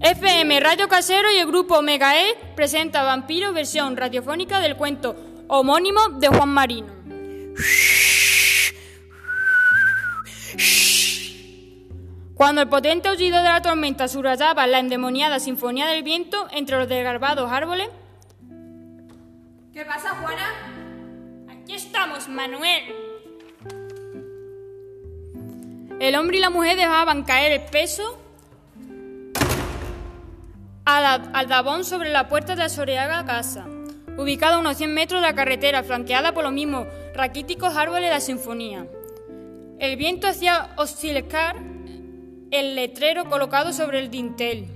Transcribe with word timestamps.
FM 0.00 0.60
Radio 0.60 0.88
Casero 0.88 1.30
y 1.30 1.36
el 1.36 1.46
grupo 1.46 1.76
Omega 1.78 2.18
E 2.18 2.34
presenta 2.56 3.02
Vampiro 3.02 3.52
versión 3.52 3.98
radiofónica 3.98 4.58
del 4.60 4.76
cuento 4.76 5.14
homónimo 5.46 6.00
de 6.18 6.28
Juan 6.28 6.48
Marino. 6.48 6.88
Cuando 12.34 12.62
el 12.62 12.68
potente 12.70 13.10
aullido 13.10 13.36
de 13.42 13.50
la 13.50 13.60
tormenta 13.60 14.08
subrayaba 14.08 14.66
la 14.66 14.78
endemoniada 14.78 15.38
sinfonía 15.38 15.86
del 15.86 16.02
viento 16.02 16.48
entre 16.52 16.78
los 16.78 16.88
desgarbados 16.88 17.52
árboles. 17.52 17.90
¿Qué 19.74 19.84
pasa, 19.84 20.16
Juana? 20.22 20.46
Aquí 21.50 21.74
estamos, 21.74 22.26
Manuel. 22.26 22.84
El 26.00 26.14
hombre 26.14 26.38
y 26.38 26.40
la 26.40 26.48
mujer 26.48 26.78
dejaban 26.78 27.24
caer 27.24 27.52
el 27.52 27.70
peso 27.70 28.19
al, 30.98 31.30
al 31.32 31.48
dabón 31.48 31.84
sobre 31.84 32.10
la 32.10 32.28
puerta 32.28 32.54
de 32.54 32.60
la 32.60 32.68
soreada 32.68 33.24
casa, 33.24 33.66
ubicada 34.16 34.56
a 34.56 34.58
unos 34.58 34.76
100 34.76 34.92
metros 34.92 35.20
de 35.20 35.26
la 35.26 35.34
carretera, 35.34 35.82
flanqueada 35.82 36.32
por 36.32 36.44
los 36.44 36.52
mismos 36.52 36.86
raquíticos 37.14 37.76
árboles 37.76 38.04
de 38.04 38.10
la 38.10 38.20
sinfonía. 38.20 38.86
El 39.78 39.96
viento 39.96 40.26
hacía 40.26 40.70
oscilar 40.76 41.56
el 42.50 42.74
letrero 42.74 43.24
colocado 43.26 43.72
sobre 43.72 44.00
el 44.00 44.10
dintel. 44.10 44.66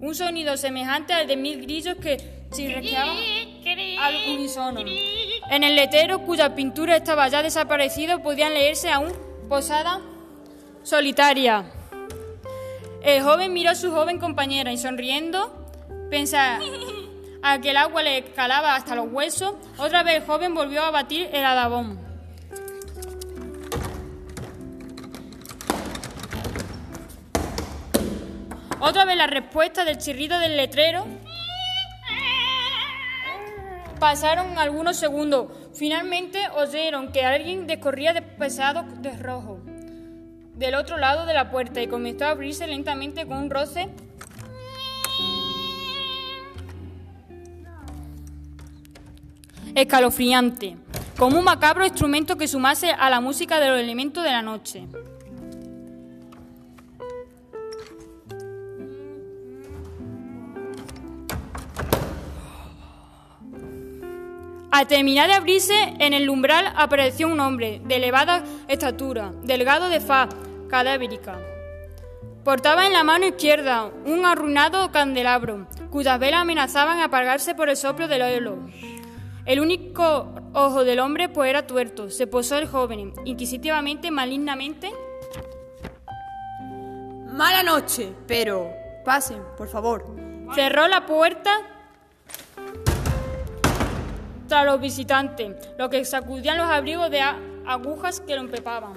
Un 0.00 0.14
sonido 0.14 0.56
semejante 0.56 1.12
al 1.12 1.26
de 1.26 1.36
mil 1.36 1.62
grillos 1.62 1.96
que 1.96 2.46
chirriaban 2.52 3.16
al 3.98 4.14
unísono. 4.34 4.80
En 5.50 5.64
el 5.64 5.76
letrero, 5.76 6.20
cuya 6.20 6.54
pintura 6.54 6.96
estaba 6.96 7.28
ya 7.28 7.42
desaparecida, 7.42 8.22
podían 8.22 8.54
leerse 8.54 8.90
aún 8.90 9.12
posada 9.48 10.00
solitaria. 10.82 11.64
El 13.02 13.22
joven 13.22 13.52
miró 13.52 13.70
a 13.70 13.74
su 13.74 13.90
joven 13.90 14.18
compañera 14.18 14.72
y 14.72 14.76
sonriendo, 14.76 15.68
pensa 16.10 16.58
a 17.42 17.58
que 17.58 17.70
el 17.70 17.78
agua 17.78 18.02
le 18.02 18.24
calaba 18.32 18.74
hasta 18.74 18.94
los 18.94 19.10
huesos. 19.10 19.54
Otra 19.78 20.02
vez 20.02 20.16
el 20.16 20.26
joven 20.26 20.54
volvió 20.54 20.82
a 20.82 20.90
batir 20.90 21.30
el 21.32 21.44
adabón. 21.44 21.98
Otra 28.80 29.04
vez 29.04 29.16
la 29.16 29.26
respuesta 29.26 29.84
del 29.84 29.98
chirrido 29.98 30.38
del 30.38 30.56
letrero. 30.56 31.06
Pasaron 33.98 34.58
algunos 34.58 34.96
segundos. 34.96 35.46
Finalmente 35.74 36.38
oyeron 36.54 37.12
que 37.12 37.24
alguien 37.24 37.66
descorría 37.66 38.12
de 38.12 38.22
pesado 38.22 38.84
de 39.00 39.16
rojo 39.16 39.60
del 40.60 40.74
otro 40.74 40.98
lado 40.98 41.24
de 41.24 41.32
la 41.32 41.50
puerta 41.50 41.80
y 41.80 41.86
comenzó 41.86 42.26
a 42.26 42.30
abrirse 42.32 42.66
lentamente 42.66 43.26
con 43.26 43.38
un 43.38 43.48
roce 43.48 43.88
escalofriante, 49.74 50.76
como 51.16 51.38
un 51.38 51.44
macabro 51.44 51.86
instrumento 51.86 52.36
que 52.36 52.46
sumase 52.46 52.90
a 52.90 53.08
la 53.08 53.20
música 53.20 53.58
de 53.58 53.70
los 53.70 53.80
elementos 53.80 54.22
de 54.22 54.30
la 54.30 54.42
noche. 54.42 54.86
Al 64.70 64.86
terminar 64.86 65.26
de 65.26 65.34
abrirse, 65.34 65.94
en 65.98 66.12
el 66.12 66.28
umbral 66.28 66.70
apareció 66.76 67.28
un 67.28 67.40
hombre 67.40 67.80
de 67.86 67.96
elevada 67.96 68.44
estatura, 68.68 69.32
delgado 69.42 69.88
de 69.88 70.00
faz, 70.00 70.28
cadavérica. 70.70 71.38
Portaba 72.44 72.86
en 72.86 72.94
la 72.94 73.04
mano 73.04 73.26
izquierda 73.26 73.90
un 74.06 74.24
arruinado 74.24 74.90
candelabro, 74.90 75.66
cuyas 75.90 76.18
velas 76.18 76.40
amenazaban 76.40 77.00
apagarse 77.00 77.54
por 77.54 77.68
el 77.68 77.76
soplo 77.76 78.08
del 78.08 78.22
hielo. 78.22 78.58
El 79.44 79.60
único 79.60 80.32
ojo 80.54 80.84
del 80.84 81.00
hombre 81.00 81.28
pues 81.28 81.50
era 81.50 81.66
tuerto. 81.66 82.08
Se 82.08 82.26
posó 82.26 82.56
el 82.56 82.66
joven, 82.66 83.12
inquisitivamente, 83.24 84.10
malignamente. 84.10 84.90
Mala 87.26 87.62
noche, 87.62 88.12
pero 88.26 88.70
pasen, 89.04 89.42
por 89.56 89.68
favor. 89.68 90.06
Cerró 90.54 90.88
la 90.88 91.04
puerta 91.06 91.50
tras 94.48 94.66
los 94.66 94.80
visitantes, 94.80 95.56
lo 95.78 95.88
que 95.90 96.04
sacudían 96.04 96.58
los 96.58 96.66
abrigos 96.66 97.10
de 97.10 97.20
agujas 97.20 98.20
que 98.20 98.34
lo 98.34 98.40
empepaban. 98.40 98.94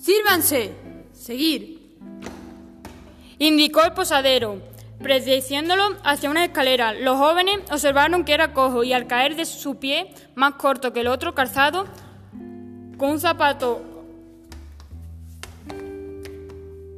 Sírvanse. 0.00 0.72
Seguir. 1.12 1.78
Indicó 3.38 3.82
el 3.84 3.92
posadero, 3.92 4.62
prediciéndolo 4.98 5.96
hacia 6.04 6.30
una 6.30 6.44
escalera. 6.44 6.94
Los 6.94 7.18
jóvenes 7.18 7.60
observaron 7.70 8.24
que 8.24 8.32
era 8.32 8.54
cojo 8.54 8.82
y 8.82 8.94
al 8.94 9.06
caer 9.06 9.36
de 9.36 9.44
su 9.44 9.76
pie, 9.76 10.14
más 10.34 10.54
corto 10.54 10.94
que 10.94 11.00
el 11.00 11.08
otro, 11.08 11.34
calzado, 11.34 11.86
con 12.96 13.10
un 13.10 13.20
zapato 13.20 13.82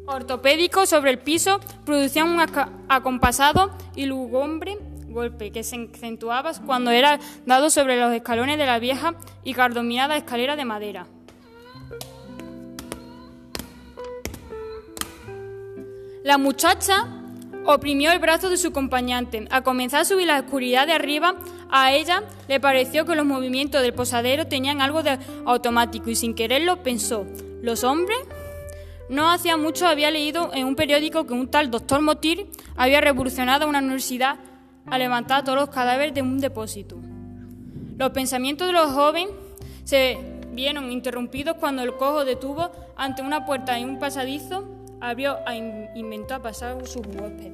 ortopédico 0.06 0.86
sobre 0.86 1.10
el 1.10 1.18
piso, 1.18 1.58
producían 1.84 2.28
un 2.28 2.40
acompasado 2.88 3.72
y 3.96 4.06
lugombre 4.06 4.78
golpe 5.08 5.50
que 5.50 5.62
se 5.62 5.90
acentuaba 5.92 6.52
cuando 6.64 6.90
era 6.90 7.18
dado 7.46 7.68
sobre 7.68 8.00
los 8.00 8.12
escalones 8.12 8.58
de 8.58 8.66
la 8.66 8.78
vieja 8.78 9.14
y 9.44 9.54
cardominada 9.54 10.16
escalera 10.16 10.56
de 10.56 10.64
madera. 10.64 11.06
La 16.24 16.38
muchacha 16.38 17.08
oprimió 17.64 18.12
el 18.12 18.20
brazo 18.20 18.48
de 18.48 18.56
su 18.56 18.68
acompañante. 18.68 19.46
Al 19.50 19.64
comenzar 19.64 20.02
a 20.02 20.04
subir 20.04 20.28
la 20.28 20.38
oscuridad 20.40 20.86
de 20.86 20.92
arriba, 20.92 21.34
a 21.68 21.92
ella 21.92 22.22
le 22.48 22.60
pareció 22.60 23.04
que 23.04 23.16
los 23.16 23.26
movimientos 23.26 23.82
del 23.82 23.92
posadero 23.92 24.46
tenían 24.46 24.80
algo 24.80 25.02
de 25.02 25.18
automático 25.46 26.10
y 26.10 26.14
sin 26.14 26.34
quererlo 26.34 26.82
pensó, 26.82 27.26
¿los 27.60 27.82
hombres? 27.82 28.18
No 29.08 29.30
hacía 29.30 29.56
mucho 29.56 29.86
había 29.86 30.10
leído 30.10 30.52
en 30.54 30.66
un 30.66 30.76
periódico 30.76 31.26
que 31.26 31.34
un 31.34 31.48
tal 31.48 31.70
doctor 31.70 32.00
Motir 32.00 32.46
había 32.76 33.00
revolucionado 33.00 33.68
una 33.68 33.80
universidad 33.80 34.36
al 34.86 35.00
levantar 35.00 35.44
todos 35.44 35.58
los 35.58 35.70
cadáveres 35.70 36.14
de 36.14 36.22
un 36.22 36.40
depósito. 36.40 36.98
Los 37.98 38.10
pensamientos 38.10 38.68
de 38.68 38.72
los 38.72 38.92
jóvenes 38.92 39.34
se 39.84 40.18
vieron 40.52 40.92
interrumpidos 40.92 41.56
cuando 41.56 41.82
el 41.82 41.94
cojo 41.96 42.24
detuvo 42.24 42.70
ante 42.96 43.22
una 43.22 43.44
puerta 43.44 43.78
en 43.78 43.88
un 43.88 43.98
pasadizo, 43.98 44.64
abrió 45.02 45.38
e 45.46 45.54
in- 45.56 45.88
inventó 45.96 46.36
a 46.36 46.42
pasar 46.42 46.86
sus 46.86 47.04
huéspedes. 47.06 47.52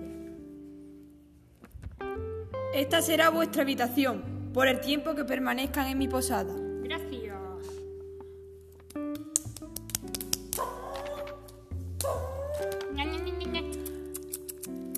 Esta 2.75 3.01
será 3.03 3.31
vuestra 3.31 3.63
habitación 3.63 4.51
por 4.53 4.69
el 4.69 4.81
tiempo 4.81 5.15
que 5.15 5.25
permanezcan 5.25 5.89
en 5.89 5.99
mi 5.99 6.07
posada. 6.09 6.55
Gracias. 6.83 7.35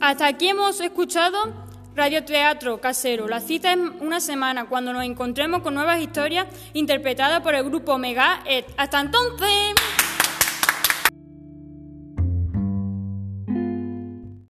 Hasta 0.00 0.27
aquí 0.27 0.49
hemos 0.49 0.81
escuchado 0.81 1.37
Radioteatro 1.94 2.81
Casero. 2.81 3.28
La 3.28 3.41
cita 3.41 3.72
es 3.72 3.78
una 4.00 4.21
semana 4.21 4.66
cuando 4.66 4.93
nos 4.93 5.05
encontremos 5.05 5.62
con 5.62 5.75
nuevas 5.75 6.00
historias 6.00 6.47
interpretadas 6.72 7.41
por 7.43 7.55
el 7.55 7.65
grupo 7.65 7.99
Mega 7.99 8.43
Ed. 8.47 8.65
Hasta 8.77 9.00
entonces. 9.00 9.75